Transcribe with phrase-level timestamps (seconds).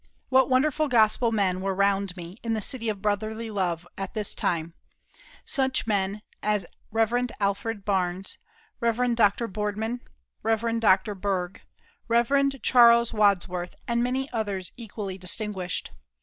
[0.29, 4.33] What wonderful Gospel men were round me in the City of Brotherly Love at this
[4.33, 4.73] time
[5.45, 7.27] such men as Rev.
[7.39, 8.39] Alfred Barnes,
[8.79, 9.13] Rev.
[9.13, 9.45] Dr.
[9.47, 10.01] Boardman,
[10.41, 10.79] Rev.
[10.79, 11.13] Dr.
[11.13, 11.61] Berg,
[12.07, 12.55] Rev.
[12.63, 15.91] Charles Wadsworth, and many others equally distinguished.